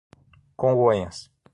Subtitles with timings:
[0.57, 1.29] Congonhas